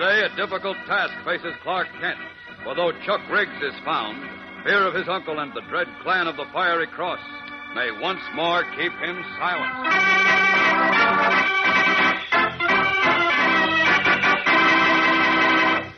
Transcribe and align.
Today, 0.00 0.22
a 0.32 0.34
difficult 0.34 0.78
task 0.86 1.12
faces 1.26 1.52
Clark 1.62 1.86
Kent. 2.00 2.16
For 2.64 2.74
though 2.74 2.90
Chuck 3.04 3.20
Riggs 3.30 3.52
is 3.62 3.74
found, 3.84 4.16
fear 4.64 4.86
of 4.86 4.94
his 4.94 5.06
uncle 5.10 5.38
and 5.40 5.52
the 5.52 5.60
dread 5.68 5.88
clan 6.02 6.26
of 6.26 6.38
the 6.38 6.46
Fiery 6.54 6.86
Cross 6.86 7.20
may 7.74 7.90
once 8.00 8.22
more 8.34 8.62
keep 8.78 8.92
him 8.92 9.22
silent. 9.38 9.74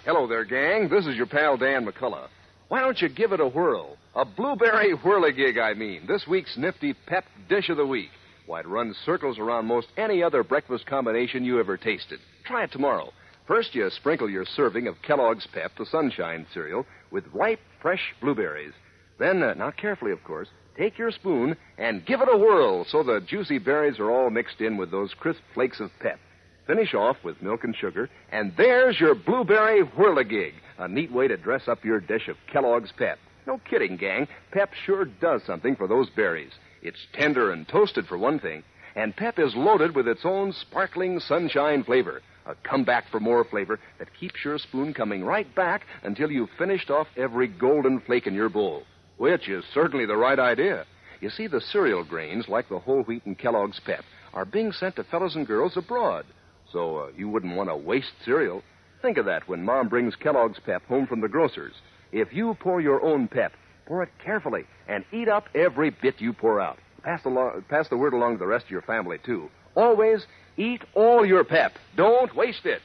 Hello 0.05 0.27
there, 0.27 0.47
gang. 0.47 0.89
This 0.89 1.07
is 1.07 1.15
your 1.15 1.27
pal 1.27 1.57
Dan 1.57 1.87
McCullough. 1.87 2.27
Why 2.71 2.81
don't 2.81 3.01
you 3.01 3.09
give 3.09 3.31
it 3.31 3.39
a 3.39 3.47
whirl? 3.47 3.97
A 4.17 4.25
blueberry 4.25 4.97
whirligig, 4.97 5.63
I 5.63 5.75
mean. 5.75 6.09
This 6.09 6.27
week's 6.27 6.57
nifty 6.59 6.95
pep 7.07 7.27
dish 7.49 7.69
of 7.69 7.77
the 7.77 7.87
week. 7.87 8.11
Why, 8.47 8.59
it 8.59 8.67
runs 8.67 8.97
circles 9.07 9.39
around 9.39 9.67
most 9.67 9.87
any 9.97 10.25
other 10.25 10.43
breakfast 10.43 10.87
combination 10.87 11.45
you 11.45 11.61
ever 11.61 11.77
tasted. 11.77 12.19
Try 12.45 12.65
it 12.65 12.73
tomorrow. 12.73 13.13
First, 13.47 13.75
you 13.75 13.91
sprinkle 13.91 14.31
your 14.31 14.45
serving 14.45 14.87
of 14.87 15.03
Kellogg's 15.03 15.47
Pep, 15.53 15.73
the 15.77 15.87
Sunshine 15.87 16.47
cereal, 16.55 16.87
with 17.11 17.25
ripe, 17.33 17.61
fresh 17.81 18.15
blueberries. 18.21 18.73
Then, 19.19 19.43
uh, 19.43 19.55
not 19.55 19.77
carefully, 19.77 20.13
of 20.13 20.23
course, 20.23 20.49
take 20.77 20.97
your 20.97 21.11
spoon 21.11 21.57
and 21.77 22.07
give 22.07 22.21
it 22.21 22.29
a 22.33 22.39
whirl 22.39 22.85
so 22.85 23.03
the 23.03 23.21
juicy 23.21 23.59
berries 23.59 23.99
are 23.99 24.11
all 24.11 24.31
mixed 24.31 24.61
in 24.61 24.77
with 24.77 24.91
those 24.91 25.13
crisp 25.15 25.41
flakes 25.55 25.81
of 25.81 25.91
pep. 26.01 26.21
Finish 26.67 26.95
off 26.95 27.17
with 27.25 27.43
milk 27.43 27.65
and 27.65 27.75
sugar, 27.75 28.09
and 28.31 28.53
there's 28.57 29.01
your 29.01 29.17
blueberry 29.17 29.83
whirligig, 29.83 30.55
a 30.79 30.87
neat 30.87 31.11
way 31.11 31.27
to 31.27 31.37
dress 31.37 31.67
up 31.67 31.85
your 31.85 31.99
dish 31.99 32.29
of 32.29 32.37
Kellogg's 32.53 32.93
Pep. 32.93 33.19
No 33.47 33.61
kidding, 33.69 33.97
gang. 33.97 34.29
Pep 34.53 34.71
sure 34.87 35.05
does 35.05 35.43
something 35.43 35.75
for 35.75 35.89
those 35.89 36.09
berries. 36.11 36.53
It's 36.81 37.09
tender 37.13 37.51
and 37.53 37.67
toasted, 37.67 38.07
for 38.07 38.17
one 38.17 38.39
thing, 38.39 38.63
and 38.95 39.17
Pep 39.17 39.41
is 39.41 39.57
loaded 39.57 39.97
with 39.97 40.07
its 40.07 40.25
own 40.25 40.53
sparkling 40.53 41.19
sunshine 41.19 41.83
flavor. 41.83 42.23
A 42.47 42.55
comeback 42.69 43.09
for 43.11 43.21
more 43.21 43.45
flavor 43.45 43.79
that 43.99 44.09
keeps 44.19 44.45
your 44.45 44.59
spoon 44.59 44.93
coming 44.95 45.25
right 45.25 45.53
back 45.55 45.83
until 46.03 46.31
you've 46.31 46.51
finished 46.59 46.91
off 46.91 47.07
every 47.17 47.47
golden 47.47 48.01
flake 48.01 48.27
in 48.27 48.35
your 48.35 48.49
bowl. 48.49 48.83
Which 49.17 49.49
is 49.49 49.65
certainly 49.73 50.07
the 50.07 50.17
right 50.17 50.39
idea. 50.39 50.85
You 51.21 51.31
see, 51.31 51.47
the 51.47 51.61
cereal 51.61 52.03
grains, 52.05 52.49
like 52.49 52.69
the 52.69 52.81
whole 52.81 53.03
wheat 53.05 53.25
and 53.27 53.39
Kellogg's 53.39 53.79
Pep, 53.79 54.05
are 54.35 54.45
being 54.45 54.73
sent 54.73 54.97
to 54.97 55.05
fellows 55.05 55.37
and 55.37 55.47
girls 55.47 55.77
abroad. 55.77 56.27
So 56.73 56.97
uh, 56.97 57.07
you 57.17 57.29
wouldn't 57.29 57.55
want 57.55 57.69
to 57.69 57.77
waste 57.77 58.13
cereal. 58.25 58.63
Think 59.03 59.19
of 59.19 59.27
that 59.27 59.49
when 59.49 59.65
Mom 59.65 59.89
brings 59.89 60.17
Kellogg's 60.17 60.59
Pep 60.65 60.85
home 60.87 61.07
from 61.07 61.21
the 61.21 61.29
grocer's. 61.29 61.75
If 62.11 62.33
you 62.33 62.57
pour 62.59 62.81
your 62.81 63.03
own 63.03 63.29
Pep, 63.29 63.53
pour 63.87 64.03
it 64.03 64.11
carefully 64.25 64.65
and 64.89 65.05
eat 65.13 65.29
up 65.29 65.45
every 65.55 65.91
bit 65.91 66.21
you 66.21 66.33
pour 66.33 66.61
out. 66.61 66.79
Pass 67.05 67.23
the, 67.23 67.31
lo- 67.31 67.63
pass 67.69 67.89
the 67.89 67.97
word 67.97 68.15
along 68.15 68.35
to 68.35 68.39
the 68.39 68.47
rest 68.47 68.65
of 68.65 68.71
your 68.71 68.83
family, 68.83 69.19
too. 69.25 69.49
Always 69.77 70.27
eat 70.57 70.83
all 70.95 71.25
your 71.25 71.45
Pep. 71.45 71.73
Don't 71.97 72.35
waste 72.35 72.67
it. 72.67 72.81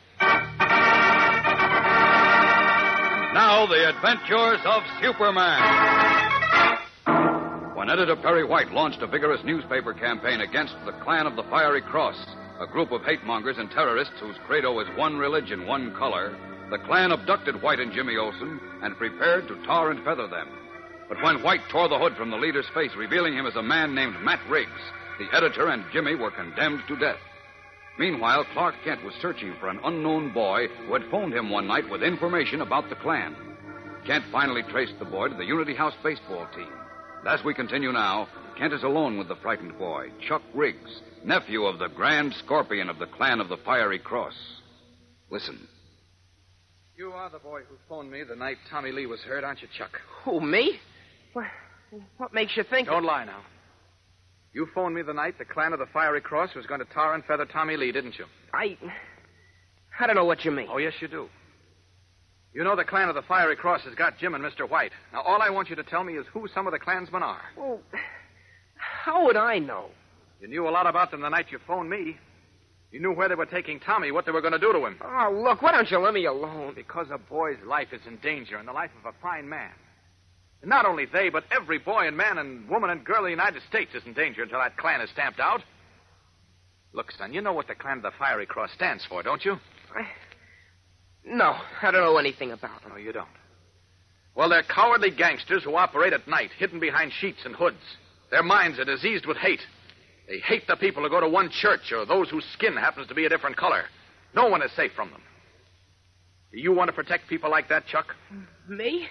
Now, 3.34 3.68
the 3.68 3.90
adventures 3.90 4.60
of 4.66 4.84
Superman. 5.02 5.62
When 7.76 7.90
editor 7.90 8.16
Perry 8.16 8.44
White 8.44 8.72
launched 8.72 9.02
a 9.02 9.08
vigorous 9.08 9.42
newspaper 9.44 9.94
campaign 9.94 10.42
against 10.42 10.76
the 10.86 10.92
clan 11.04 11.28
of 11.28 11.36
the 11.36 11.44
Fiery 11.44 11.82
Cross, 11.82 12.18
a 12.60 12.66
group 12.66 12.92
of 12.92 13.04
hate 13.04 13.24
mongers 13.24 13.58
and 13.60 13.70
terrorists 13.70 14.20
whose 14.20 14.36
credo 14.48 14.80
is 14.80 14.88
one 14.98 15.18
religion, 15.18 15.68
one 15.68 15.94
color, 15.96 16.36
the 16.70 16.80
clan 16.80 17.12
abducted 17.12 17.62
White 17.62 17.80
and 17.80 17.94
Jimmy 17.94 18.18
Olsen 18.18 18.60
and 18.82 18.98
prepared 18.98 19.48
to 19.48 19.64
tar 19.66 19.92
and 19.92 20.04
feather 20.04 20.28
them. 20.28 20.50
But 21.08 21.22
when 21.22 21.44
White 21.44 21.62
tore 21.70 21.88
the 21.88 22.00
hood 22.00 22.18
from 22.18 22.32
the 22.32 22.38
leader's 22.38 22.68
face, 22.74 22.92
revealing 22.98 23.36
him 23.36 23.46
as 23.46 23.56
a 23.56 23.62
man 23.62 23.96
named 23.96 24.20
Matt 24.22 24.42
Riggs, 24.50 24.82
the 25.20 25.34
editor 25.36 25.70
and 25.70 25.86
Jimmy 25.94 26.16
were 26.16 26.32
condemned 26.32 26.82
to 26.88 26.98
death. 26.98 27.20
Meanwhile, 27.98 28.46
Clark 28.54 28.76
Kent 28.84 29.04
was 29.04 29.14
searching 29.22 29.56
for 29.60 29.70
an 29.70 29.80
unknown 29.84 30.32
boy 30.32 30.68
who 30.68 30.94
had 30.94 31.10
phoned 31.10 31.34
him 31.34 31.50
one 31.50 31.68
night 31.68 31.90
with 31.90 32.04
information 32.04 32.62
about 32.62 32.90
the 32.90 32.96
Klan. 32.96 33.36
Kent 34.06 34.26
finally 34.32 34.62
traced 34.64 35.00
the 35.00 35.06
boy 35.06 35.30
to 35.30 35.36
the 35.36 35.46
Unity 35.46 35.76
House 35.76 35.96
baseball 36.04 36.48
team. 36.56 36.70
And 37.20 37.28
as 37.28 37.44
we 37.44 37.54
continue 37.54 37.92
now, 37.92 38.28
Kent 38.58 38.74
is 38.74 38.84
alone 38.84 39.18
with 39.18 39.28
the 39.28 39.36
frightened 39.36 39.78
boy, 39.80 40.12
Chuck 40.28 40.44
Riggs, 40.54 41.02
nephew 41.26 41.66
of 41.66 41.80
the 41.80 41.90
Grand 41.90 42.34
Scorpion 42.46 42.90
of 42.90 43.00
the 43.00 43.08
Clan 43.08 43.40
of 43.40 43.50
the 43.50 43.58
Fiery 43.58 44.00
Cross. 44.00 44.36
Listen. 45.30 45.68
You 46.96 47.12
are 47.12 47.30
the 47.30 47.40
boy 47.40 47.62
who 47.68 47.76
phoned 47.90 48.12
me 48.12 48.24
the 48.24 48.36
night 48.36 48.58
Tommy 48.70 48.92
Lee 48.92 49.06
was 49.08 49.20
hurt, 49.22 49.44
aren't 49.44 49.62
you, 49.62 49.68
Chuck? 49.78 49.92
Who, 50.24 50.40
me? 50.40 50.80
What, 51.34 51.46
what 52.18 52.34
makes 52.34 52.56
you 52.56 52.64
think... 52.64 52.88
Don't 52.88 53.04
lie 53.04 53.26
now. 53.26 53.42
You 54.58 54.68
phoned 54.74 54.96
me 54.96 55.04
the 55.04 55.14
night 55.14 55.38
the 55.38 55.46
clan 55.46 55.72
of 55.72 55.78
the 55.78 55.86
Fiery 55.86 56.20
Cross 56.20 56.56
was 56.56 56.66
going 56.66 56.80
to 56.80 56.86
tar 56.92 57.14
and 57.14 57.24
feather 57.24 57.46
Tommy 57.46 57.78
Lee, 57.78 57.92
didn't 57.92 58.18
you? 58.18 58.26
I... 58.52 58.76
I 60.00 60.08
don't 60.08 60.16
know 60.16 60.26
what 60.26 60.44
you 60.46 60.50
mean. 60.50 60.68
Oh, 60.72 60.80
yes, 60.80 60.94
you 61.00 61.08
do. 61.08 61.30
You 62.56 62.64
know 62.64 62.76
the 62.76 62.84
clan 62.84 63.08
of 63.08 63.14
the 63.14 63.22
Fiery 63.22 63.56
Cross 63.56 63.82
has 63.84 63.94
got 63.94 64.18
Jim 64.18 64.34
and 64.34 64.44
Mr. 64.44 64.68
White. 64.68 64.94
Now, 65.14 65.22
all 65.22 65.44
I 65.44 65.52
want 65.52 65.70
you 65.70 65.76
to 65.76 65.84
tell 65.84 66.04
me 66.04 66.14
is 66.14 66.26
who 66.34 66.48
some 66.56 66.66
of 66.66 66.74
the 66.74 66.80
clansmen 66.80 67.22
are. 67.22 67.44
Well, 67.56 67.82
how 68.78 69.28
would 69.28 69.38
I 69.38 69.60
know? 69.60 69.92
You 70.42 70.48
knew 70.48 70.68
a 70.68 70.72
lot 70.72 70.88
about 70.88 71.12
them 71.12 71.22
the 71.22 71.30
night 71.30 71.52
you 71.52 71.60
phoned 71.68 71.92
me. 71.92 72.18
You 72.92 73.00
knew 73.00 73.14
where 73.14 73.30
they 73.30 73.36
were 73.36 73.46
taking 73.46 73.80
Tommy, 73.80 74.12
what 74.12 74.26
they 74.26 74.32
were 74.32 74.42
going 74.42 74.54
to 74.54 74.60
do 74.60 74.74
to 74.74 74.84
him. 74.88 74.98
Oh, 75.04 75.40
look, 75.40 75.62
why 75.62 75.72
don't 75.72 75.92
you 75.92 76.00
let 76.00 76.16
me 76.16 76.26
alone? 76.26 76.74
Because 76.76 77.06
a 77.14 77.20
boy's 77.20 77.58
life 77.64 77.90
is 77.92 78.02
in 78.08 78.18
danger 78.24 78.58
and 78.58 78.68
the 78.68 78.74
life 78.74 78.90
of 79.00 79.14
a 79.14 79.16
fine 79.22 79.48
man. 79.48 79.70
And 80.62 80.70
not 80.70 80.86
only 80.86 81.06
they, 81.06 81.30
but 81.30 81.44
every 81.52 81.80
boy 81.80 82.08
and 82.08 82.18
man 82.18 82.38
and 82.38 82.68
woman 82.70 82.90
and 82.90 83.06
girl 83.06 83.20
in 83.20 83.26
the 83.26 83.30
United 83.30 83.62
States 83.70 83.94
is 83.94 84.04
in 84.06 84.14
danger 84.14 84.44
until 84.44 84.60
that 84.60 84.78
clan 84.78 85.02
is 85.02 85.10
stamped 85.12 85.40
out. 85.40 85.62
Look, 86.94 87.12
son, 87.12 87.34
you 87.34 87.42
know 87.42 87.54
what 87.54 87.68
the 87.68 87.76
clan 87.76 87.98
of 87.98 88.04
the 88.04 88.12
Fiery 88.18 88.46
Cross 88.46 88.72
stands 88.74 89.06
for, 89.06 89.22
don't 89.22 89.44
you? 89.46 89.54
I... 89.96 90.08
No, 91.24 91.56
I 91.82 91.92
don't 91.92 92.02
know 92.02 92.18
anything 92.18 92.52
about 92.52 92.82
them. 92.82 92.92
No, 92.94 92.98
you 92.98 93.12
don't. 93.12 93.28
Well, 94.34 94.50
they're 94.50 94.64
cowardly 94.64 95.12
gangsters 95.12 95.64
who 95.64 95.76
operate 95.76 96.14
at 96.14 96.28
night, 96.28 96.52
hidden 96.58 96.80
behind 96.80 97.12
sheets 97.12 97.40
and 97.44 97.56
hoods. 97.56 97.82
Their 98.32 98.44
minds 98.44 98.80
are 98.80 98.86
diseased 98.86 99.26
with 99.26 99.38
hate. 99.38 99.62
They 100.28 100.40
hate 100.40 100.68
the 100.68 100.76
people 100.76 101.04
who 101.04 101.10
go 101.10 101.20
to 101.20 101.30
one 101.30 101.50
church 101.50 101.92
or 101.92 102.06
those 102.06 102.30
whose 102.30 102.46
skin 102.54 102.76
happens 102.76 103.08
to 103.08 103.16
be 103.16 103.26
a 103.26 103.30
different 103.30 103.58
color. 103.58 103.84
No 104.36 104.48
one 104.48 104.62
is 104.62 104.72
safe 104.76 104.92
from 104.96 105.12
them. 105.12 105.22
Do 106.52 106.60
you 106.60 106.74
want 106.74 106.90
to 106.90 106.94
protect 106.94 107.28
people 107.28 107.50
like 107.50 107.70
that, 107.70 107.88
Chuck? 107.88 108.16
Me? 108.70 109.08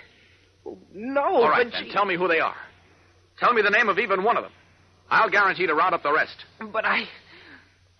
No, 0.92 1.20
All 1.20 1.48
right, 1.48 1.66
but 1.66 1.72
then 1.72 1.84
gee- 1.84 1.92
tell 1.92 2.04
me 2.04 2.16
who 2.16 2.28
they 2.28 2.40
are. 2.40 2.56
Tell 3.38 3.52
me 3.52 3.62
the 3.62 3.70
name 3.70 3.88
of 3.88 3.98
even 3.98 4.24
one 4.24 4.36
of 4.36 4.42
them. 4.44 4.52
I'll 5.10 5.30
guarantee 5.30 5.66
to 5.66 5.74
round 5.74 5.94
up 5.94 6.02
the 6.02 6.12
rest. 6.12 6.36
But 6.72 6.84
I... 6.84 7.04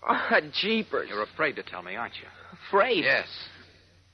Oh, 0.07 0.39
jeepers. 0.53 1.09
You're 1.09 1.23
afraid 1.23 1.55
to 1.57 1.63
tell 1.63 1.81
me, 1.81 1.95
aren't 1.95 2.15
you? 2.15 2.27
afraid? 2.69 3.03
Yes. 3.03 3.27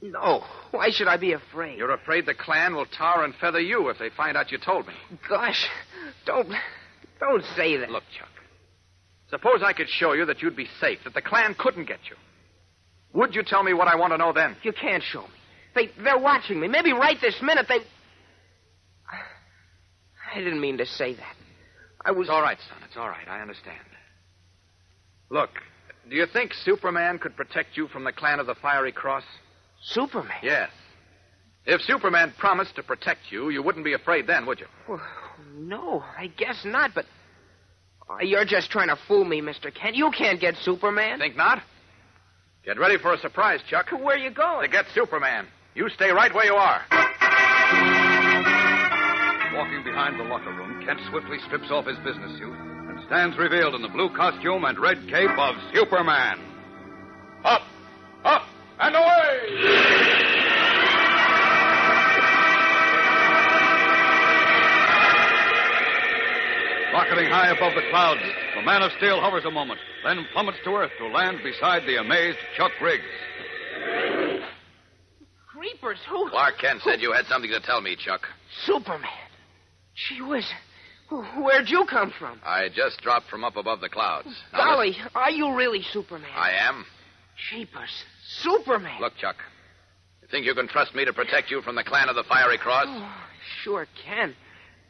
No. 0.01 0.43
Why 0.71 0.89
should 0.91 1.07
I 1.07 1.17
be 1.17 1.33
afraid? 1.33 1.77
You're 1.77 1.93
afraid 1.93 2.25
the 2.25 2.33
clan 2.33 2.75
will 2.75 2.85
tar 2.85 3.23
and 3.23 3.33
feather 3.35 3.59
you 3.59 3.89
if 3.89 3.99
they 3.99 4.09
find 4.09 4.35
out 4.35 4.51
you 4.51 4.57
told 4.57 4.87
me. 4.87 4.93
Gosh, 5.29 5.65
don't... 6.25 6.49
Don't 7.19 7.43
say 7.55 7.77
that. 7.77 7.89
Look, 7.89 8.03
Chuck. 8.17 8.27
Suppose 9.29 9.61
I 9.63 9.73
could 9.73 9.87
show 9.89 10.13
you 10.13 10.25
that 10.25 10.41
you'd 10.41 10.55
be 10.57 10.67
safe, 10.81 10.99
that 11.05 11.13
the 11.13 11.21
clan 11.21 11.55
couldn't 11.57 11.85
get 11.87 11.99
you. 12.09 12.15
Would 13.13 13.33
you 13.33 13.43
tell 13.43 13.63
me 13.63 13.73
what 13.73 13.87
I 13.87 13.95
want 13.95 14.11
to 14.13 14.17
know 14.17 14.33
then? 14.33 14.57
You 14.63 14.73
can't 14.73 15.03
show 15.03 15.21
me. 15.21 15.27
They, 15.73 15.89
they're 16.03 16.19
watching 16.19 16.59
me. 16.59 16.67
Maybe 16.67 16.91
right 16.91 17.17
this 17.21 17.35
minute 17.41 17.67
they... 17.69 17.79
I 20.33 20.39
didn't 20.39 20.61
mean 20.61 20.77
to 20.79 20.85
say 20.85 21.13
that. 21.13 21.35
I 22.05 22.11
was. 22.11 22.27
It's 22.27 22.29
all 22.29 22.41
right, 22.41 22.57
son. 22.69 22.77
It's 22.87 22.97
all 22.97 23.07
right. 23.07 23.27
I 23.27 23.41
understand. 23.41 23.77
Look, 25.29 25.49
do 26.09 26.15
you 26.15 26.25
think 26.25 26.53
Superman 26.53 27.19
could 27.19 27.35
protect 27.35 27.77
you 27.77 27.87
from 27.87 28.03
the 28.03 28.11
clan 28.11 28.39
of 28.39 28.47
the 28.47 28.55
Fiery 28.55 28.91
Cross? 28.91 29.23
Superman. 29.81 30.37
Yes. 30.41 30.69
If 31.65 31.81
Superman 31.81 32.33
promised 32.37 32.75
to 32.75 32.83
protect 32.83 33.31
you, 33.31 33.49
you 33.49 33.63
wouldn't 33.63 33.85
be 33.85 33.93
afraid 33.93 34.27
then, 34.27 34.45
would 34.45 34.59
you? 34.59 34.65
Well, 34.87 35.01
no, 35.55 36.03
I 36.17 36.27
guess 36.27 36.63
not, 36.65 36.91
but. 36.93 37.05
You're 38.21 38.45
just 38.45 38.69
trying 38.69 38.89
to 38.89 38.97
fool 39.07 39.23
me, 39.23 39.41
Mr. 39.41 39.73
Kent. 39.73 39.95
You 39.95 40.11
can't 40.11 40.39
get 40.39 40.55
Superman. 40.57 41.19
Think 41.19 41.37
not? 41.37 41.63
Get 42.65 42.77
ready 42.77 42.97
for 42.97 43.13
a 43.13 43.17
surprise, 43.17 43.61
Chuck. 43.69 43.91
Where 43.91 44.15
are 44.15 44.17
you 44.17 44.29
going? 44.29 44.69
To 44.69 44.71
get 44.71 44.85
Superman. 44.93 45.47
You 45.73 45.89
stay 45.89 46.11
right 46.11 46.33
where 46.33 46.45
you 46.45 46.53
are. 46.53 48.02
Walking 49.53 49.83
behind 49.83 50.19
the 50.19 50.23
locker 50.23 50.51
room, 50.51 50.83
Kent 50.83 50.99
swiftly 51.11 51.37
strips 51.45 51.69
off 51.69 51.85
his 51.85 51.97
business 51.99 52.37
suit 52.39 52.53
and 52.53 52.99
stands 53.05 53.37
revealed 53.37 53.75
in 53.75 53.83
the 53.83 53.87
blue 53.87 54.09
costume 54.15 54.65
and 54.65 54.79
red 54.79 54.97
cape 55.07 55.37
of 55.37 55.55
Superman. 55.71 56.39
Up, 57.45 57.61
up, 58.25 58.43
and 58.79 58.95
away! 58.95 60.13
Rocketing 66.93 67.29
high 67.29 67.51
above 67.55 67.73
the 67.75 67.87
clouds, 67.91 68.21
the 68.55 68.63
Man 68.63 68.81
of 68.81 68.91
Steel 68.97 69.21
hovers 69.21 69.45
a 69.45 69.51
moment, 69.51 69.79
then 70.03 70.25
plummets 70.33 70.57
to 70.63 70.71
earth 70.71 70.91
to 70.97 71.07
land 71.07 71.39
beside 71.43 71.83
the 71.85 71.97
amazed 71.97 72.39
Chuck 72.57 72.71
Riggs. 72.81 73.03
Creepers, 75.47 75.99
who? 76.09 76.29
Clark 76.29 76.57
Kent 76.59 76.81
said 76.83 77.01
you 77.01 77.13
had 77.13 77.25
something 77.25 77.51
to 77.51 77.59
tell 77.59 77.81
me, 77.81 77.95
Chuck. 77.95 78.21
Superman. 78.65 79.09
Gee 79.95 80.21
whiz. 80.21 80.45
Where'd 81.37 81.69
you 81.69 81.85
come 81.89 82.11
from? 82.17 82.39
I 82.43 82.69
just 82.73 83.01
dropped 83.01 83.27
from 83.29 83.43
up 83.43 83.55
above 83.55 83.81
the 83.81 83.89
clouds. 83.89 84.29
Now, 84.51 84.65
Golly, 84.65 84.95
are 85.13 85.29
you 85.29 85.53
really 85.55 85.83
Superman? 85.91 86.29
I 86.35 86.51
am. 86.51 86.85
Jeepers. 87.51 88.03
Superman. 88.39 88.99
Look, 88.99 89.15
Chuck. 89.17 89.35
You 90.21 90.27
think 90.29 90.45
you 90.45 90.55
can 90.55 90.67
trust 90.67 90.95
me 90.95 91.05
to 91.05 91.13
protect 91.13 91.51
you 91.51 91.61
from 91.61 91.75
the 91.75 91.83
clan 91.83 92.09
of 92.09 92.15
the 92.15 92.23
Fiery 92.23 92.57
Cross? 92.57 92.85
Oh, 92.87 93.13
sure 93.63 93.87
can. 94.05 94.33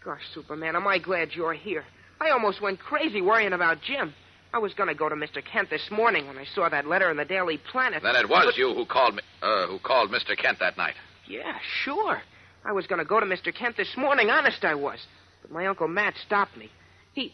Gosh, 0.05 0.21
Superman, 0.33 0.75
am 0.75 0.87
I 0.87 0.97
glad 0.99 1.29
you're 1.33 1.53
here. 1.53 1.83
I 2.21 2.29
almost 2.29 2.61
went 2.61 2.79
crazy 2.79 3.21
worrying 3.21 3.53
about 3.53 3.81
Jim. 3.81 4.13
I 4.53 4.59
was 4.59 4.73
going 4.75 4.87
to 4.87 4.95
go 4.95 5.09
to 5.09 5.15
Mr. 5.15 5.43
Kent 5.43 5.69
this 5.69 5.89
morning 5.89 6.27
when 6.27 6.37
I 6.37 6.45
saw 6.45 6.69
that 6.69 6.85
letter 6.87 7.09
in 7.09 7.17
the 7.17 7.25
Daily 7.25 7.57
Planet. 7.57 8.03
Then 8.03 8.15
it 8.15 8.29
was 8.29 8.45
But- 8.45 8.57
you 8.57 8.73
who 8.73 8.85
called 8.85 9.15
me, 9.15 9.21
uh, 9.41 9.65
who 9.67 9.79
called 9.79 10.11
Mr. 10.11 10.37
Kent 10.37 10.59
that 10.59 10.77
night. 10.77 10.93
Yeah, 11.25 11.57
sure. 11.83 12.21
I 12.65 12.71
was 12.71 12.87
going 12.87 12.99
to 12.99 13.05
go 13.05 13.19
to 13.19 13.25
Mr. 13.25 13.53
Kent 13.53 13.77
this 13.77 13.95
morning. 13.97 14.29
Honest, 14.29 14.63
I 14.63 14.75
was. 14.75 14.99
But 15.41 15.51
my 15.51 15.67
Uncle 15.67 15.87
Matt 15.87 16.15
stopped 16.25 16.55
me. 16.57 16.69
He. 17.13 17.33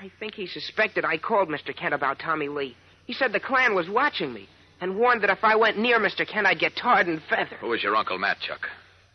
I 0.00 0.10
think 0.20 0.34
he 0.34 0.46
suspected 0.46 1.04
I 1.04 1.18
called 1.18 1.48
Mr. 1.48 1.76
Kent 1.76 1.92
about 1.94 2.18
Tommy 2.20 2.48
Lee. 2.48 2.76
He 3.06 3.12
said 3.12 3.32
the 3.32 3.40
clan 3.40 3.74
was 3.74 3.88
watching 3.88 4.32
me 4.32 4.48
and 4.80 4.96
warned 4.96 5.22
that 5.22 5.30
if 5.30 5.42
I 5.42 5.56
went 5.56 5.78
near 5.78 5.98
Mr. 5.98 6.26
Kent, 6.26 6.46
I'd 6.46 6.60
get 6.60 6.76
tarred 6.76 7.08
and 7.08 7.20
feathered. 7.28 7.58
Who 7.58 7.72
is 7.72 7.82
your 7.82 7.96
Uncle 7.96 8.18
Matt, 8.18 8.38
Chuck? 8.40 8.68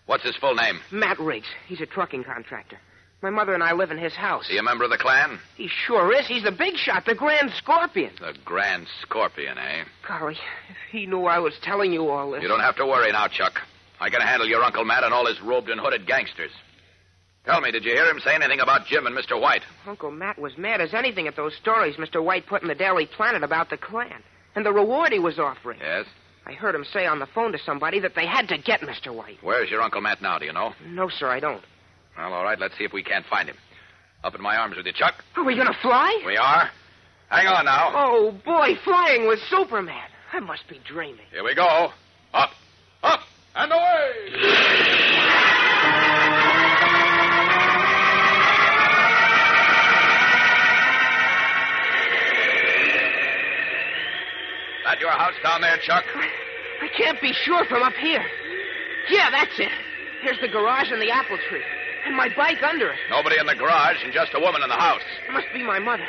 What's 0.07 0.24
his 0.24 0.36
full 0.36 0.56
name? 0.56 0.80
Matt 0.92 1.19
Riggs. 1.19 1.48
He's 1.68 1.80
a 1.80 1.86
trucking 1.86 2.25
contractor. 2.25 2.78
My 3.22 3.30
mother 3.30 3.54
and 3.54 3.63
I 3.63 3.72
live 3.72 3.89
in 3.92 3.98
his 3.98 4.13
house. 4.13 4.44
Is 4.44 4.50
he 4.50 4.57
a 4.57 4.63
member 4.63 4.84
of 4.84 4.89
the 4.89 4.98
clan? 4.98 5.39
He 5.56 5.69
sure 5.88 6.12
is. 6.13 6.28
He's 6.28 6.44
the 6.44 6.51
big 6.51 6.75
shot, 6.75 7.06
the 7.06 7.16
Grand 7.16 7.51
Scorpion. 7.51 8.12
The 8.19 8.36
Grand 8.44 8.86
Scorpion, 9.01 9.57
eh? 9.57 9.86
Golly, 10.06 10.34
if 10.69 10.75
he 10.92 11.06
knew 11.06 11.24
I 11.24 11.39
was 11.39 11.54
telling 11.62 11.94
you 11.94 12.10
all 12.10 12.31
this. 12.31 12.42
You 12.42 12.50
don't 12.50 12.60
have 12.60 12.75
to 12.75 12.86
worry 12.86 13.13
now, 13.13 13.30
Chuck. 13.30 13.62
I 14.03 14.09
can 14.09 14.19
handle 14.19 14.45
your 14.45 14.61
Uncle 14.61 14.83
Matt 14.83 15.05
and 15.05 15.13
all 15.13 15.25
his 15.25 15.39
robed 15.39 15.69
and 15.69 15.79
hooded 15.79 16.05
gangsters. 16.05 16.51
Tell 17.45 17.61
me, 17.61 17.71
did 17.71 17.85
you 17.85 17.91
hear 17.91 18.05
him 18.05 18.19
say 18.19 18.35
anything 18.35 18.59
about 18.59 18.85
Jim 18.85 19.07
and 19.07 19.15
Mr. 19.15 19.39
White? 19.39 19.61
Uncle 19.88 20.11
Matt 20.11 20.38
was 20.38 20.57
mad 20.57 20.81
as 20.81 20.94
anything 20.94 21.25
at 21.25 21.38
those 21.38 21.55
stories 21.55 21.95
Mr. 21.95 22.21
White 22.21 22.45
put 22.45 22.61
in 22.61 22.67
the 22.67 22.75
Daily 22.75 23.05
Planet 23.05 23.44
about 23.44 23.69
the 23.69 23.77
clan 23.77 24.21
and 24.55 24.65
the 24.65 24.73
reward 24.73 25.13
he 25.13 25.19
was 25.19 25.39
offering. 25.39 25.79
Yes? 25.79 26.05
I 26.45 26.51
heard 26.51 26.75
him 26.75 26.83
say 26.83 27.05
on 27.05 27.19
the 27.19 27.27
phone 27.27 27.53
to 27.53 27.57
somebody 27.65 28.01
that 28.01 28.13
they 28.13 28.25
had 28.27 28.50
to 28.50 28.57
get 28.57 28.81
Mr. 28.81 29.15
White. 29.15 29.38
Where's 29.41 29.69
your 29.69 29.81
Uncle 29.81 30.01
Matt 30.01 30.21
now, 30.21 30.38
do 30.38 30.45
you 30.47 30.53
know? 30.53 30.73
No, 30.85 31.07
sir, 31.07 31.29
I 31.29 31.39
don't. 31.39 31.63
Well, 32.17 32.33
all 32.33 32.44
right, 32.44 32.59
let's 32.59 32.77
see 32.77 32.83
if 32.83 32.91
we 32.91 33.03
can't 33.03 33.25
find 33.27 33.47
him. 33.47 33.55
Up 34.25 34.35
in 34.35 34.41
my 34.41 34.57
arms 34.57 34.75
with 34.75 34.85
you, 34.85 34.91
Chuck. 34.91 35.13
Are 35.38 35.45
we 35.45 35.55
going 35.55 35.67
to 35.67 35.79
fly? 35.81 36.23
We 36.25 36.35
are. 36.35 36.69
Hang 37.29 37.47
on 37.47 37.63
now. 37.63 37.94
Oh, 37.95 38.31
boy, 38.44 38.75
flying 38.83 39.27
with 39.29 39.39
Superman. 39.50 40.09
I 40.33 40.41
must 40.41 40.67
be 40.67 40.81
dreaming. 40.85 41.25
Here 41.31 41.45
we 41.45 41.55
go. 41.55 41.91
Up, 42.33 42.50
up, 43.01 43.21
and 43.55 43.71
away! 43.71 43.83
That 54.85 55.00
your 55.00 55.11
house 55.11 55.33
down 55.41 55.61
there, 55.61 55.77
Chuck? 55.77 56.03
I 56.81 56.88
can't 56.97 57.19
be 57.21 57.33
sure 57.33 57.65
from 57.65 57.83
up 57.83 57.94
here. 57.94 58.25
Yeah, 59.09 59.29
that's 59.31 59.57
it. 59.59 59.71
Here's 60.21 60.39
the 60.39 60.47
garage 60.47 60.91
and 60.91 61.01
the 61.01 61.11
apple 61.11 61.38
tree. 61.50 61.63
And 62.05 62.15
my 62.17 62.29
bike 62.35 62.61
under 62.63 62.89
it. 62.89 63.00
Nobody 63.09 63.38
in 63.39 63.45
the 63.45 63.55
garage 63.55 64.03
and 64.03 64.11
just 64.11 64.33
a 64.33 64.39
woman 64.39 64.61
in 64.61 64.69
the 64.69 64.75
house. 64.75 65.01
Must 65.31 65.47
be 65.53 65.63
my 65.63 65.79
mother. 65.79 66.05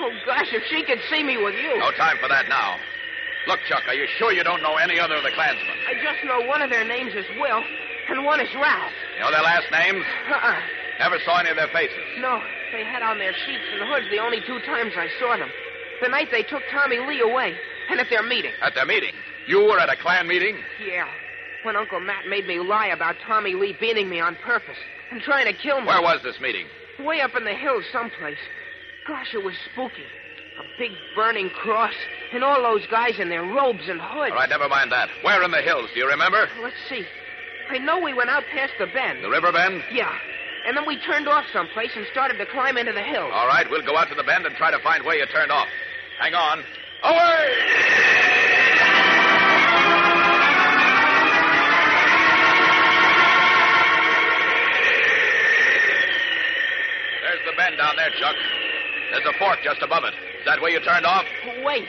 Oh, 0.00 0.10
gosh, 0.26 0.48
if 0.52 0.62
she 0.68 0.82
could 0.84 0.98
see 1.08 1.22
me 1.22 1.36
with 1.36 1.54
you. 1.54 1.78
No 1.78 1.92
time 1.92 2.16
for 2.20 2.28
that 2.28 2.48
now. 2.48 2.78
Look, 3.46 3.60
Chuck, 3.68 3.82
are 3.88 3.94
you 3.94 4.06
sure 4.18 4.32
you 4.32 4.44
don't 4.44 4.62
know 4.62 4.76
any 4.76 5.00
other 5.00 5.16
of 5.16 5.24
the 5.24 5.30
Klansmen? 5.32 5.76
I 5.88 5.94
just 5.94 6.24
know 6.24 6.46
one 6.46 6.60
of 6.62 6.70
their 6.70 6.84
names 6.84 7.14
is 7.14 7.24
Will, 7.38 7.62
and 8.08 8.24
one 8.24 8.40
is 8.40 8.52
Ralph. 8.54 8.92
You 9.16 9.24
know 9.24 9.30
their 9.30 9.42
last 9.42 9.66
names? 9.72 10.04
Uh-uh. 10.28 10.60
Never 10.98 11.16
saw 11.24 11.40
any 11.40 11.48
of 11.50 11.56
their 11.56 11.68
faces. 11.68 12.04
No, 12.20 12.42
they 12.72 12.84
had 12.84 13.02
on 13.02 13.18
their 13.18 13.32
sheets 13.32 13.64
and 13.72 13.88
hoods 13.88 14.06
the 14.10 14.18
only 14.18 14.40
two 14.46 14.60
times 14.66 14.92
I 14.96 15.08
saw 15.18 15.36
them. 15.36 15.48
The 16.02 16.08
night 16.08 16.28
they 16.30 16.42
took 16.42 16.62
Tommy 16.70 16.98
Lee 17.00 17.20
away, 17.20 17.56
and 17.88 17.98
at 17.98 18.08
their 18.10 18.22
meeting. 18.22 18.52
At 18.60 18.74
their 18.74 18.86
meeting. 18.86 19.12
You 19.46 19.64
were 19.64 19.80
at 19.80 19.88
a 19.88 19.96
clan 19.96 20.28
meeting? 20.28 20.58
Yeah. 20.84 21.08
When 21.62 21.76
Uncle 21.76 22.00
Matt 22.00 22.26
made 22.28 22.46
me 22.46 22.58
lie 22.60 22.88
about 22.88 23.16
Tommy 23.26 23.54
Lee 23.54 23.76
beating 23.80 24.08
me 24.08 24.20
on 24.20 24.36
purpose 24.36 24.78
and 25.10 25.20
trying 25.20 25.46
to 25.46 25.52
kill 25.52 25.80
me. 25.80 25.86
Where 25.86 26.02
was 26.02 26.20
this 26.22 26.40
meeting? 26.40 26.66
Way 27.00 27.20
up 27.20 27.34
in 27.34 27.44
the 27.44 27.54
hills 27.54 27.84
someplace. 27.92 28.38
Gosh, 29.06 29.34
it 29.34 29.42
was 29.42 29.54
spooky. 29.72 30.04
A 30.58 30.62
big 30.78 30.92
burning 31.14 31.50
cross, 31.50 31.94
and 32.32 32.42
all 32.44 32.62
those 32.62 32.86
guys 32.90 33.18
in 33.18 33.28
their 33.28 33.42
robes 33.44 33.88
and 33.88 34.00
hoods. 34.00 34.32
All 34.32 34.36
right, 34.36 34.48
never 34.48 34.68
mind 34.68 34.92
that. 34.92 35.08
Where 35.22 35.42
in 35.42 35.50
the 35.50 35.62
hills? 35.62 35.88
Do 35.94 36.00
you 36.00 36.08
remember? 36.08 36.48
Let's 36.62 36.76
see. 36.88 37.04
I 37.70 37.78
know 37.78 38.00
we 38.00 38.12
went 38.12 38.30
out 38.30 38.42
past 38.52 38.72
the 38.78 38.86
bend. 38.86 39.24
The 39.24 39.30
river 39.30 39.52
bend? 39.52 39.82
Yeah. 39.92 40.12
And 40.66 40.76
then 40.76 40.86
we 40.86 40.98
turned 40.98 41.28
off 41.28 41.44
someplace 41.52 41.92
and 41.96 42.04
started 42.12 42.36
to 42.38 42.46
climb 42.46 42.76
into 42.76 42.92
the 42.92 43.02
hills. 43.02 43.30
All 43.32 43.46
right, 43.46 43.66
we'll 43.70 43.86
go 43.86 43.96
out 43.96 44.08
to 44.08 44.14
the 44.14 44.24
bend 44.24 44.44
and 44.44 44.54
try 44.56 44.70
to 44.70 44.78
find 44.80 45.04
where 45.04 45.16
you 45.16 45.24
turned 45.26 45.52
off. 45.52 45.68
Hang 46.18 46.34
on. 46.34 46.62
Away! 47.02 47.46
There's 57.22 57.44
the 57.46 57.56
bend 57.56 57.78
down 57.78 57.96
there, 57.96 58.10
Chuck. 58.18 58.36
There's 59.12 59.24
a 59.24 59.38
fork 59.38 59.58
just 59.64 59.80
above 59.82 60.04
it. 60.04 60.14
Is 60.40 60.46
that 60.46 60.60
where 60.60 60.70
you 60.70 60.80
turned 60.80 61.04
off? 61.04 61.26
Wait. 61.62 61.84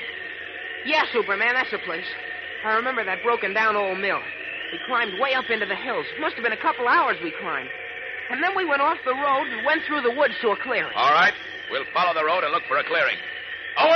Yeah, 0.86 1.04
Superman, 1.14 1.54
that's 1.54 1.72
the 1.72 1.80
place. 1.80 2.06
I 2.66 2.74
remember 2.74 3.04
that 3.06 3.24
broken 3.24 3.54
down 3.54 3.78
old 3.78 3.98
mill. 4.00 4.20
We 4.72 4.80
climbed 4.86 5.20
way 5.20 5.34
up 5.34 5.50
into 5.50 5.66
the 5.66 5.76
hills. 5.76 6.06
Must 6.20 6.36
have 6.36 6.44
been 6.44 6.52
a 6.52 6.62
couple 6.62 6.88
hours 6.88 7.18
we 7.24 7.32
climbed. 7.32 7.70
And 8.30 8.44
then 8.44 8.56
we 8.56 8.66
went 8.66 8.82
off 8.82 8.98
the 9.06 9.16
road 9.16 9.48
and 9.48 9.66
went 9.66 9.84
through 9.88 10.02
the 10.02 10.12
woods 10.12 10.36
to 10.42 10.50
a 10.50 10.58
clearing. 10.58 10.92
All 10.96 11.12
right. 11.12 11.34
We'll 11.72 11.88
follow 11.94 12.14
the 12.14 12.26
road 12.26 12.44
and 12.44 12.52
look 12.52 12.64
for 12.68 12.78
a 12.78 12.84
clearing. 12.84 13.16
Away! 13.80 13.92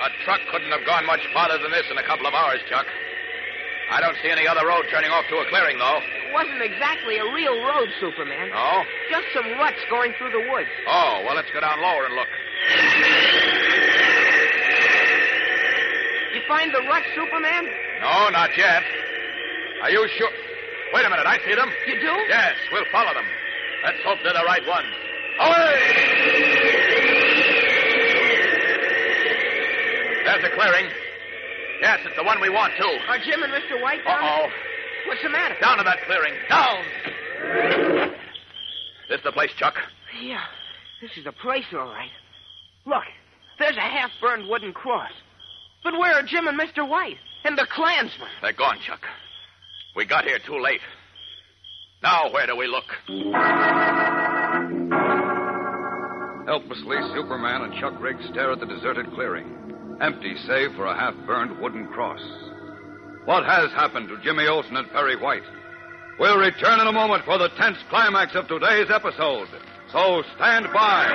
A 0.00 0.24
truck 0.24 0.40
couldn't 0.50 0.72
have 0.72 0.86
gone 0.86 1.04
much 1.04 1.20
farther 1.34 1.58
than 1.58 1.70
this 1.70 1.84
in 1.90 1.98
a 1.98 2.06
couple 2.06 2.26
of 2.26 2.32
hours, 2.32 2.60
Chuck. 2.68 2.86
I 3.90 4.00
don't 4.00 4.16
see 4.22 4.30
any 4.30 4.46
other 4.46 4.66
road 4.66 4.84
turning 4.90 5.10
off 5.10 5.28
to 5.28 5.36
a 5.36 5.48
clearing, 5.50 5.76
though. 5.78 6.00
It 6.30 6.34
wasn't 6.34 6.62
exactly 6.62 7.18
a 7.18 7.26
real 7.34 7.58
road, 7.58 7.88
Superman. 7.98 8.50
No? 8.54 8.84
Just 9.10 9.26
some 9.34 9.50
ruts 9.58 9.82
going 9.90 10.14
through 10.14 10.30
the 10.30 10.46
woods. 10.48 10.70
Oh, 10.86 11.26
well, 11.26 11.34
let's 11.34 11.50
go 11.50 11.58
down 11.58 11.82
lower 11.82 12.06
and 12.06 12.14
look. 12.14 12.30
You 16.30 16.40
find 16.46 16.70
the 16.70 16.86
ruts, 16.86 17.10
Superman? 17.18 17.66
No, 17.98 18.30
not 18.30 18.56
yet. 18.56 18.84
Are 19.82 19.90
you 19.90 20.06
sure? 20.16 20.30
Wait 20.94 21.04
a 21.04 21.10
minute, 21.10 21.26
I 21.26 21.38
see 21.44 21.54
them. 21.56 21.68
You 21.88 21.98
do? 21.98 22.14
Yes, 22.30 22.54
we'll 22.70 22.86
follow 22.92 23.12
them. 23.12 23.26
Let's 23.82 23.98
hope 24.06 24.18
they're 24.22 24.32
the 24.32 24.46
right 24.46 24.62
ones. 24.68 24.86
Away! 25.40 25.82
There's 30.26 30.42
the 30.46 30.50
clearing. 30.54 30.86
Yes, 31.82 31.98
it's 32.04 32.14
the 32.14 32.22
one 32.22 32.40
we 32.40 32.50
want, 32.50 32.74
too. 32.78 32.98
Are 33.08 33.18
Jim 33.18 33.42
and 33.42 33.50
Mr. 33.52 33.82
White 33.82 34.04
down 34.04 34.22
Uh-oh. 34.22 34.46
There? 35.00 35.08
What's 35.08 35.22
the 35.22 35.30
matter? 35.30 35.54
Down 35.60 35.78
to 35.78 35.84
that 35.84 35.98
clearing. 36.06 36.34
Down! 36.48 36.84
This 39.08 39.20
the 39.24 39.32
place, 39.32 39.50
Chuck? 39.56 39.74
Yeah, 40.22 40.44
this 41.02 41.10
is 41.16 41.24
the 41.24 41.32
place, 41.32 41.64
all 41.72 41.86
right. 41.86 42.10
Look, 42.86 43.04
there's 43.58 43.76
a 43.76 43.80
half-burned 43.80 44.48
wooden 44.48 44.72
cross. 44.72 45.10
But 45.82 45.94
where 45.94 46.14
are 46.14 46.22
Jim 46.22 46.46
and 46.46 46.58
Mr. 46.58 46.88
White? 46.88 47.16
And 47.44 47.56
the 47.56 47.66
Klansmen. 47.70 48.28
They're 48.42 48.52
gone, 48.52 48.78
Chuck. 48.86 49.00
We 49.96 50.04
got 50.06 50.24
here 50.24 50.38
too 50.46 50.60
late. 50.60 50.80
Now, 52.02 52.30
where 52.32 52.46
do 52.46 52.56
we 52.56 52.66
look? 52.66 52.84
Helplessly, 56.46 56.96
Superman 57.14 57.62
and 57.62 57.74
Chuck 57.80 58.00
Riggs 58.00 58.24
stare 58.30 58.52
at 58.52 58.60
the 58.60 58.66
deserted 58.66 59.10
clearing, 59.12 59.98
empty 60.00 60.34
save 60.46 60.74
for 60.74 60.86
a 60.86 60.94
half 60.94 61.14
burned 61.26 61.60
wooden 61.60 61.86
cross. 61.88 62.20
What 63.30 63.44
has 63.44 63.70
happened 63.70 64.08
to 64.08 64.18
Jimmy 64.24 64.48
Olsen 64.48 64.76
and 64.76 64.90
Perry 64.90 65.14
White? 65.14 65.44
We'll 66.18 66.36
return 66.36 66.80
in 66.80 66.88
a 66.88 66.92
moment 66.92 67.24
for 67.24 67.38
the 67.38 67.48
tense 67.50 67.76
climax 67.88 68.34
of 68.34 68.48
today's 68.48 68.90
episode. 68.92 69.46
So 69.92 70.24
stand 70.34 70.66
by. 70.74 71.06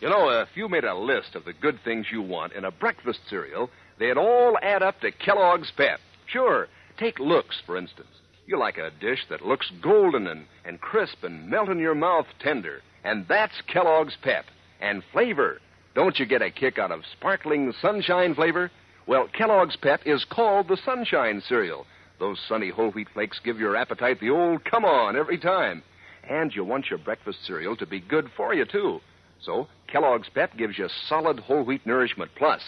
You 0.00 0.08
know, 0.08 0.30
if 0.40 0.48
you 0.54 0.70
made 0.70 0.84
a 0.84 0.94
list 0.94 1.34
of 1.34 1.44
the 1.44 1.52
good 1.52 1.78
things 1.84 2.06
you 2.10 2.22
want 2.22 2.54
in 2.54 2.64
a 2.64 2.70
breakfast 2.70 3.20
cereal, 3.28 3.68
they'd 3.98 4.16
all 4.16 4.56
add 4.62 4.82
up 4.82 5.02
to 5.02 5.12
Kellogg's 5.12 5.70
Pep. 5.76 6.00
Sure, 6.32 6.68
take 6.98 7.18
looks, 7.18 7.60
for 7.66 7.76
instance. 7.76 8.08
You 8.46 8.58
like 8.58 8.78
a 8.78 8.90
dish 8.98 9.26
that 9.28 9.44
looks 9.44 9.70
golden 9.82 10.28
and, 10.28 10.46
and 10.64 10.80
crisp 10.80 11.24
and 11.24 11.50
melt 11.50 11.68
in 11.68 11.78
your 11.78 11.94
mouth 11.94 12.26
tender. 12.40 12.80
And 13.04 13.26
that's 13.28 13.60
Kellogg's 13.70 14.16
Pep. 14.22 14.46
And 14.80 15.02
flavor. 15.12 15.60
Don't 15.94 16.18
you 16.18 16.24
get 16.24 16.40
a 16.40 16.50
kick 16.50 16.78
out 16.78 16.90
of 16.90 17.02
sparkling 17.18 17.74
sunshine 17.82 18.34
flavor? 18.34 18.70
Well, 19.08 19.26
Kellogg's 19.32 19.76
Pep 19.76 20.02
is 20.04 20.26
called 20.28 20.68
the 20.68 20.76
Sunshine 20.84 21.40
Cereal. 21.48 21.86
Those 22.18 22.38
sunny 22.46 22.68
whole 22.68 22.90
wheat 22.90 23.08
flakes 23.14 23.40
give 23.42 23.58
your 23.58 23.74
appetite 23.74 24.20
the 24.20 24.28
old 24.28 24.66
come 24.66 24.84
on 24.84 25.16
every 25.16 25.38
time. 25.38 25.82
And 26.28 26.54
you 26.54 26.62
want 26.62 26.90
your 26.90 26.98
breakfast 26.98 27.38
cereal 27.46 27.74
to 27.76 27.86
be 27.86 28.00
good 28.00 28.28
for 28.36 28.52
you, 28.52 28.66
too. 28.66 29.00
So, 29.40 29.66
Kellogg's 29.90 30.28
Pep 30.34 30.58
gives 30.58 30.76
you 30.76 30.90
solid 31.08 31.40
whole 31.40 31.62
wheat 31.64 31.86
nourishment 31.86 32.32
plus. 32.36 32.60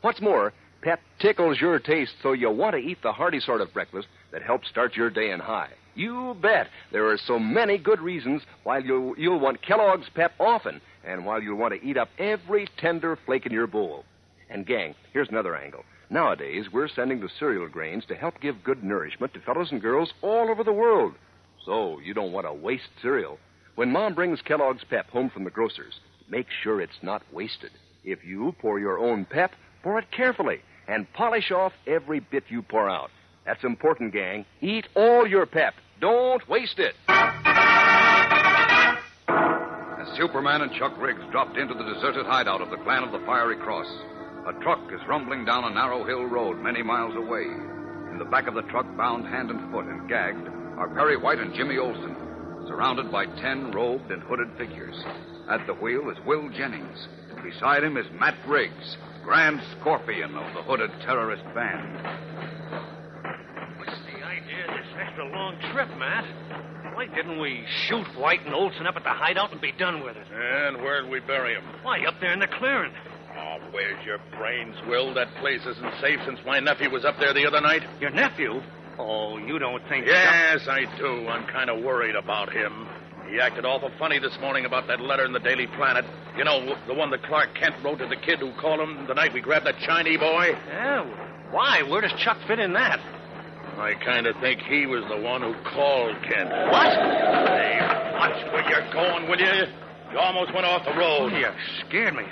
What's 0.00 0.22
more, 0.22 0.54
Pep 0.80 1.00
tickles 1.20 1.60
your 1.60 1.78
taste 1.78 2.14
so 2.22 2.32
you 2.32 2.50
want 2.50 2.74
to 2.74 2.80
eat 2.80 3.02
the 3.02 3.12
hearty 3.12 3.40
sort 3.40 3.60
of 3.60 3.74
breakfast 3.74 4.08
that 4.32 4.42
helps 4.42 4.70
start 4.70 4.96
your 4.96 5.10
day 5.10 5.30
in 5.30 5.40
high. 5.40 5.68
You 5.94 6.34
bet. 6.40 6.68
There 6.90 7.10
are 7.10 7.18
so 7.18 7.38
many 7.38 7.76
good 7.76 8.00
reasons 8.00 8.40
why 8.62 8.78
you'll, 8.78 9.14
you'll 9.18 9.40
want 9.40 9.60
Kellogg's 9.60 10.08
Pep 10.14 10.32
often 10.40 10.80
and 11.04 11.26
why 11.26 11.40
you'll 11.40 11.58
want 11.58 11.74
to 11.74 11.86
eat 11.86 11.98
up 11.98 12.08
every 12.18 12.66
tender 12.78 13.18
flake 13.26 13.44
in 13.44 13.52
your 13.52 13.66
bowl. 13.66 14.06
And, 14.52 14.66
gang, 14.66 14.94
here's 15.14 15.30
another 15.30 15.56
angle. 15.56 15.82
Nowadays, 16.10 16.66
we're 16.70 16.88
sending 16.88 17.20
the 17.20 17.30
cereal 17.38 17.68
grains 17.68 18.04
to 18.06 18.14
help 18.14 18.38
give 18.38 18.62
good 18.62 18.84
nourishment 18.84 19.32
to 19.32 19.40
fellows 19.40 19.72
and 19.72 19.80
girls 19.80 20.12
all 20.20 20.50
over 20.50 20.62
the 20.62 20.72
world. 20.72 21.14
So, 21.64 21.98
you 22.00 22.12
don't 22.12 22.32
want 22.32 22.46
to 22.46 22.52
waste 22.52 22.90
cereal. 23.00 23.38
When 23.76 23.90
Mom 23.90 24.14
brings 24.14 24.42
Kellogg's 24.42 24.84
Pep 24.90 25.08
home 25.08 25.30
from 25.30 25.44
the 25.44 25.50
grocer's, 25.50 26.00
make 26.28 26.48
sure 26.62 26.82
it's 26.82 27.02
not 27.02 27.22
wasted. 27.32 27.70
If 28.04 28.26
you 28.26 28.54
pour 28.60 28.78
your 28.78 28.98
own 28.98 29.24
pep, 29.24 29.52
pour 29.82 29.98
it 29.98 30.10
carefully 30.14 30.60
and 30.86 31.10
polish 31.14 31.50
off 31.50 31.72
every 31.86 32.20
bit 32.20 32.44
you 32.50 32.60
pour 32.60 32.90
out. 32.90 33.10
That's 33.46 33.64
important, 33.64 34.12
gang. 34.12 34.44
Eat 34.60 34.86
all 34.94 35.26
your 35.26 35.46
pep. 35.46 35.72
Don't 35.98 36.46
waste 36.46 36.78
it. 36.78 36.94
As 37.08 37.32
Superman 40.18 40.60
and 40.60 40.72
Chuck 40.74 40.92
Riggs 40.98 41.22
dropped 41.30 41.56
into 41.56 41.72
the 41.72 41.84
deserted 41.94 42.26
hideout 42.26 42.60
of 42.60 42.68
the 42.70 42.76
clan 42.78 43.02
of 43.02 43.12
the 43.12 43.24
Fiery 43.24 43.56
Cross, 43.56 43.86
a 44.46 44.52
truck 44.62 44.80
is 44.92 45.00
rumbling 45.08 45.44
down 45.44 45.64
a 45.64 45.70
narrow 45.70 46.04
hill 46.04 46.24
road 46.24 46.58
many 46.58 46.82
miles 46.82 47.14
away. 47.14 47.44
In 48.10 48.18
the 48.18 48.24
back 48.24 48.48
of 48.48 48.54
the 48.54 48.62
truck, 48.62 48.86
bound 48.96 49.26
hand 49.26 49.50
and 49.50 49.70
foot 49.70 49.86
and 49.86 50.08
gagged, 50.08 50.48
are 50.76 50.88
Perry 50.88 51.16
White 51.16 51.38
and 51.38 51.54
Jimmy 51.54 51.78
Olsen, 51.78 52.16
surrounded 52.66 53.12
by 53.12 53.26
ten 53.40 53.70
robed 53.70 54.10
and 54.10 54.22
hooded 54.22 54.48
figures. 54.58 54.96
At 55.48 55.66
the 55.66 55.74
wheel 55.74 56.10
is 56.10 56.18
Will 56.26 56.48
Jennings. 56.50 57.08
Beside 57.42 57.84
him 57.84 57.96
is 57.96 58.06
Matt 58.18 58.36
Riggs, 58.46 58.96
Grand 59.22 59.60
Scorpion 59.78 60.34
of 60.36 60.54
the 60.54 60.62
hooded 60.62 60.90
terrorist 61.02 61.44
band. 61.54 62.02
What's 63.78 63.98
the 64.06 64.26
idea 64.26 64.66
of 64.68 64.76
this 64.76 64.92
extra 64.98 65.28
long 65.28 65.56
trip, 65.72 65.88
Matt? 65.98 66.24
Why 66.94 67.06
didn't 67.06 67.40
we 67.40 67.64
shoot 67.86 68.06
White 68.18 68.44
and 68.44 68.54
Olsen 68.54 68.86
up 68.86 68.96
at 68.96 69.04
the 69.04 69.10
hideout 69.10 69.52
and 69.52 69.60
be 69.60 69.72
done 69.72 70.04
with 70.04 70.16
it? 70.16 70.26
And 70.32 70.82
where'd 70.82 71.08
we 71.08 71.20
bury 71.20 71.54
him? 71.54 71.64
Why, 71.82 72.04
up 72.04 72.14
there 72.20 72.32
in 72.32 72.40
the 72.40 72.48
clearing. 72.48 72.92
Where's 73.72 74.04
your 74.04 74.18
brains, 74.36 74.76
Will? 74.86 75.14
That 75.14 75.34
place 75.36 75.60
isn't 75.66 75.94
safe 76.00 76.20
since 76.26 76.38
my 76.46 76.60
nephew 76.60 76.90
was 76.90 77.04
up 77.04 77.16
there 77.18 77.32
the 77.32 77.46
other 77.46 77.60
night. 77.60 77.82
Your 78.00 78.10
nephew? 78.10 78.60
Oh, 78.98 79.38
you 79.38 79.58
don't 79.58 79.82
think. 79.88 80.06
Yes, 80.06 80.68
I 80.68 80.84
do. 80.98 81.26
I'm 81.26 81.46
kind 81.46 81.70
of 81.70 81.82
worried 81.82 82.14
about 82.14 82.52
him. 82.52 82.86
He 83.30 83.40
acted 83.40 83.64
awful 83.64 83.90
funny 83.98 84.18
this 84.18 84.36
morning 84.42 84.66
about 84.66 84.86
that 84.88 85.00
letter 85.00 85.24
in 85.24 85.32
the 85.32 85.40
Daily 85.40 85.66
Planet. 85.66 86.04
You 86.36 86.44
know, 86.44 86.76
the 86.86 86.92
one 86.92 87.10
that 87.12 87.22
Clark 87.22 87.54
Kent 87.54 87.76
wrote 87.82 87.98
to 88.00 88.06
the 88.06 88.16
kid 88.16 88.40
who 88.40 88.52
called 88.60 88.80
him 88.80 89.06
the 89.06 89.14
night 89.14 89.32
we 89.32 89.40
grabbed 89.40 89.64
that 89.64 89.78
Chinese 89.78 90.20
boy. 90.20 90.50
Yeah, 90.68 91.04
why? 91.50 91.82
Where 91.82 92.02
does 92.02 92.12
Chuck 92.20 92.36
fit 92.46 92.58
in 92.58 92.74
that? 92.74 93.00
I 93.78 93.94
kind 94.04 94.26
of 94.26 94.36
think 94.42 94.60
he 94.60 94.84
was 94.84 95.02
the 95.08 95.16
one 95.16 95.40
who 95.40 95.54
called 95.72 96.14
Kent. 96.24 96.50
What? 96.50 96.92
Hey, 96.92 97.80
watch 98.12 98.52
where 98.52 98.68
you're 98.68 98.92
going, 98.92 99.30
will 99.30 99.40
you? 99.40 99.64
You 100.12 100.18
almost 100.18 100.52
went 100.52 100.66
off 100.66 100.84
the 100.84 100.92
road. 100.92 101.32
Oh, 101.32 101.38
you 101.38 101.48
scared 101.88 102.14
me. 102.14 102.24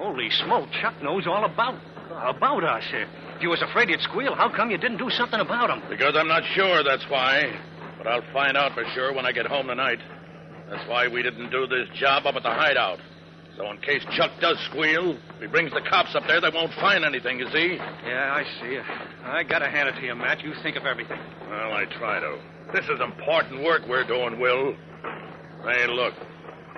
Holy 0.00 0.30
smoke, 0.30 0.66
Chuck 0.80 0.94
knows 1.02 1.26
all 1.26 1.44
about 1.44 1.74
about 2.24 2.64
us. 2.64 2.82
If 3.36 3.42
you 3.42 3.50
was 3.50 3.60
afraid 3.60 3.90
you'd 3.90 4.00
squeal, 4.00 4.34
how 4.34 4.48
come 4.48 4.70
you 4.70 4.78
didn't 4.78 4.96
do 4.96 5.10
something 5.10 5.38
about 5.38 5.68
him? 5.68 5.82
Because 5.90 6.16
I'm 6.16 6.26
not 6.26 6.42
sure, 6.54 6.82
that's 6.82 7.04
why. 7.10 7.52
But 7.98 8.06
I'll 8.06 8.32
find 8.32 8.56
out 8.56 8.72
for 8.72 8.84
sure 8.94 9.12
when 9.12 9.26
I 9.26 9.32
get 9.32 9.46
home 9.46 9.66
tonight. 9.66 9.98
That's 10.70 10.88
why 10.88 11.06
we 11.06 11.22
didn't 11.22 11.50
do 11.50 11.66
this 11.66 11.86
job 11.98 12.24
up 12.24 12.34
at 12.34 12.42
the 12.42 12.50
hideout. 12.50 12.98
So 13.58 13.70
in 13.70 13.76
case 13.78 14.02
Chuck 14.16 14.30
does 14.40 14.58
squeal, 14.70 15.18
if 15.36 15.40
he 15.42 15.46
brings 15.46 15.70
the 15.70 15.82
cops 15.82 16.14
up 16.14 16.22
there, 16.26 16.40
they 16.40 16.48
won't 16.48 16.72
find 16.80 17.04
anything, 17.04 17.38
you 17.38 17.50
see? 17.52 17.76
Yeah, 17.76 18.32
I 18.32 18.44
see. 18.58 18.78
I 19.22 19.42
gotta 19.42 19.68
hand 19.68 19.90
it 19.90 20.00
to 20.00 20.06
you, 20.06 20.14
Matt. 20.14 20.40
You 20.40 20.54
think 20.62 20.76
of 20.76 20.86
everything. 20.86 21.20
Well, 21.50 21.74
I 21.74 21.84
try 21.98 22.20
to. 22.20 22.38
This 22.72 22.86
is 22.86 23.00
important 23.02 23.62
work 23.62 23.82
we're 23.86 24.06
doing, 24.06 24.40
Will. 24.40 24.74
Hey, 25.64 25.86
look. 25.88 26.14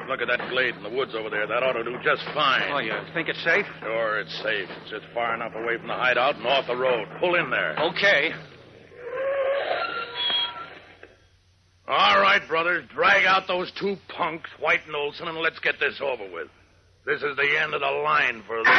Look 0.08 0.20
at 0.20 0.28
that 0.28 0.50
glade 0.50 0.74
in 0.74 0.82
the 0.82 0.90
woods 0.90 1.14
over 1.14 1.30
there. 1.30 1.46
That 1.46 1.62
ought 1.62 1.72
to 1.72 1.84
do 1.84 1.96
just 2.02 2.22
fine. 2.34 2.70
Oh, 2.72 2.78
you 2.78 2.92
think 3.14 3.28
it's 3.28 3.42
safe? 3.44 3.66
Sure, 3.80 4.20
it's 4.20 4.34
safe. 4.42 4.68
It's 4.82 4.90
just 4.90 5.06
far 5.14 5.34
enough 5.34 5.54
away 5.54 5.78
from 5.78 5.88
the 5.88 5.94
hideout 5.94 6.36
and 6.36 6.46
off 6.46 6.66
the 6.66 6.76
road. 6.76 7.08
Pull 7.20 7.36
in 7.36 7.50
there. 7.50 7.78
Okay. 7.78 8.32
All 11.88 12.20
right, 12.20 12.46
brothers. 12.48 12.84
Drag 12.94 13.24
out 13.24 13.46
those 13.46 13.70
two 13.72 13.96
punks, 14.08 14.50
White 14.60 14.86
and 14.86 14.94
Olsen, 14.96 15.28
and 15.28 15.38
let's 15.38 15.58
get 15.60 15.80
this 15.80 16.00
over 16.00 16.24
with. 16.32 16.48
This 17.04 17.22
is 17.22 17.36
the 17.36 17.58
end 17.58 17.74
of 17.74 17.80
the 17.80 17.90
line 17.90 18.42
for 18.46 18.62
them. 18.62 18.72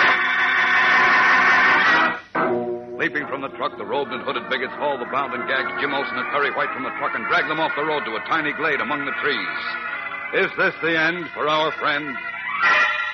Leaping 2.98 3.28
from 3.28 3.42
the 3.42 3.50
truck, 3.58 3.78
the 3.78 3.86
robed 3.86 4.12
and 4.12 4.24
hooded 4.24 4.48
bigots 4.50 4.74
haul 4.80 4.98
the 4.98 5.06
bound 5.12 5.34
and 5.34 5.44
gagged 5.48 5.82
Jim 5.82 5.94
Olsen 5.94 6.16
and 6.16 6.32
Perry 6.32 6.56
White 6.56 6.72
from 6.74 6.84
the 6.84 6.94
truck 7.00 7.12
and 7.16 7.28
drag 7.28 7.48
them 7.50 7.60
off 7.60 7.72
the 7.76 7.84
road 7.84 8.06
to 8.06 8.16
a 8.16 8.24
tiny 8.30 8.54
glade 8.54 8.80
among 8.80 9.04
the 9.06 9.12
trees. 9.22 9.93
Is 10.34 10.50
this 10.58 10.74
the 10.82 10.98
end 10.98 11.26
for 11.34 11.48
our 11.48 11.72
friends? 11.80 12.18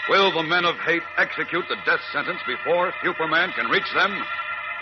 Will 0.10 0.32
the 0.32 0.44
men 0.44 0.66
of 0.66 0.76
hate 0.86 1.04
execute 1.18 1.66
the 1.70 1.76
death 1.86 2.02
sentence 2.12 2.40
before 2.48 2.94
Superman 3.04 3.52
can 3.56 3.70
reach 3.70 3.92
them? 3.94 4.12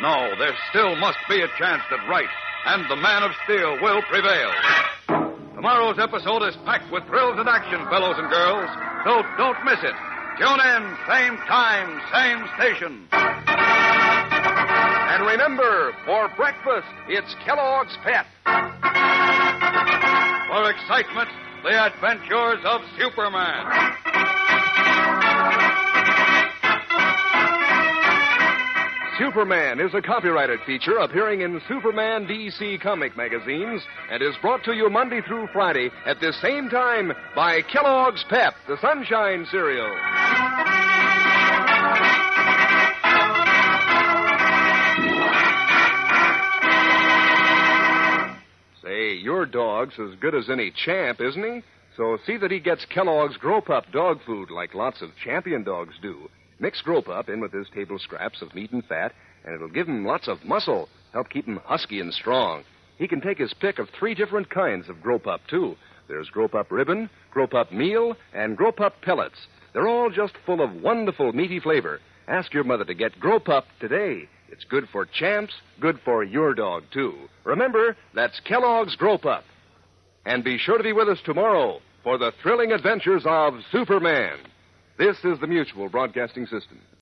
No, 0.02 0.36
there 0.38 0.54
still 0.70 0.96
must 0.96 1.18
be 1.28 1.42
a 1.42 1.48
chance 1.58 1.82
that 1.90 2.08
right 2.08 2.30
and 2.68 2.84
the 2.90 2.96
Man 2.98 3.24
of 3.24 3.32
Steel 3.46 3.80
will 3.82 4.02
prevail. 4.12 4.52
Tomorrow's 5.56 5.98
episode 6.00 6.44
is 6.44 6.56
packed 6.66 6.92
with 6.92 7.08
thrills 7.08 7.40
and 7.40 7.48
action, 7.48 7.80
fellows 7.90 8.16
and 8.20 8.30
girls, 8.30 8.70
so 9.06 9.24
don't 9.38 9.64
miss 9.64 9.80
it. 9.82 9.96
Tune 10.38 10.60
in, 10.60 10.98
same 11.08 11.38
time, 11.48 12.02
same 12.12 12.44
station. 12.60 13.08
And 15.10 15.26
remember, 15.26 15.94
for 16.06 16.30
breakfast, 16.36 16.92
it's 17.08 17.34
Kellogg's 17.46 17.98
Pep. 18.04 18.28
For 20.52 20.70
excitement, 20.70 21.30
the 21.68 21.86
adventures 21.86 22.64
of 22.64 22.80
Superman. 22.98 23.66
Superman 29.20 29.82
is 29.82 29.94
a 29.94 30.02
copyrighted 30.02 30.60
feature 30.66 31.00
appearing 31.00 31.42
in 31.42 31.60
Superman 31.68 32.26
DC 32.26 32.80
comic 32.80 33.18
magazines 33.18 33.82
and 34.10 34.24
is 34.24 34.36
brought 34.42 34.64
to 34.64 34.74
you 34.74 34.90
Monday 34.90 35.20
through 35.28 35.50
Friday 35.52 35.90
at 36.06 36.22
this 36.22 36.40
same 36.42 36.70
time 36.70 37.12
by 37.36 37.62
Kellogg's 37.64 38.24
Pep, 38.30 38.54
the 38.70 38.78
Sunshine 38.80 39.46
Cereal. 39.52 40.47
Your 49.16 49.46
dog's 49.46 49.96
as 50.00 50.20
good 50.20 50.36
as 50.36 50.50
any 50.50 50.72
champ, 50.86 51.20
isn't 51.22 51.44
he? 51.44 51.62
So 51.96 52.18
see 52.26 52.38
that 52.38 52.52
he 52.52 52.60
gets 52.60 52.86
Kellogg's 52.86 53.38
Grow 53.38 53.62
Pup 53.62 53.86
dog 53.92 54.20
food 54.26 54.52
like 54.52 54.76
lots 54.76 55.02
of 55.02 55.10
champion 55.24 55.64
dogs 55.64 55.96
do. 56.02 56.30
Mix 56.60 56.82
Grow 56.82 57.02
Pup 57.02 57.30
in 57.30 57.40
with 57.40 57.52
his 57.52 57.68
table 57.74 57.98
scraps 58.00 58.42
of 58.42 58.54
meat 58.54 58.72
and 58.72 58.86
fat, 58.86 59.14
and 59.44 59.56
it'll 59.56 59.68
give 59.68 59.88
him 59.88 60.06
lots 60.06 60.28
of 60.28 60.44
muscle, 60.46 60.90
help 61.14 61.30
keep 61.30 61.46
him 61.46 61.60
husky 61.66 62.00
and 62.00 62.14
strong. 62.14 62.64
He 62.98 63.08
can 63.08 63.22
take 63.22 63.38
his 63.38 63.54
pick 63.54 63.80
of 63.80 63.90
three 63.90 64.16
different 64.16 64.50
kinds 64.50 64.90
of 64.90 65.02
Grow 65.02 65.20
Pup, 65.20 65.42
too. 65.50 65.76
There's 66.08 66.30
Grow 66.30 66.48
Pup 66.48 66.72
Ribbon, 66.72 67.10
Grow 67.32 67.48
Pup 67.48 67.72
Meal, 67.72 68.16
and 68.34 68.58
Grow 68.58 68.72
Pup 68.72 69.02
Pellets. 69.02 69.48
They're 69.74 69.88
all 69.88 70.10
just 70.10 70.34
full 70.46 70.62
of 70.62 70.74
wonderful 70.82 71.34
meaty 71.34 71.60
flavor. 71.60 72.00
Ask 72.28 72.54
your 72.54 72.64
mother 72.64 72.86
to 72.86 72.94
get 72.94 73.20
Grow 73.20 73.40
Pup 73.40 73.66
today. 73.80 74.28
It's 74.50 74.64
good 74.64 74.88
for 74.92 75.06
champs, 75.06 75.54
good 75.80 76.00
for 76.06 76.24
your 76.24 76.54
dog, 76.54 76.84
too. 76.94 77.14
Remember, 77.44 77.96
that's 78.14 78.40
Kellogg's 78.42 78.96
Grow 78.96 79.18
Pup. 79.18 79.44
And 80.26 80.44
be 80.44 80.58
sure 80.58 80.78
to 80.78 80.84
be 80.84 80.94
with 80.94 81.10
us 81.10 81.20
tomorrow 81.26 81.80
for 82.04 82.18
the 82.18 82.32
thrilling 82.42 82.72
adventures 82.72 83.24
of 83.26 83.54
Superman. 83.72 84.38
This 84.98 85.18
is 85.24 85.40
the 85.40 85.48
Mutual 85.48 85.90
Broadcasting 85.90 86.46
System. 86.46 86.80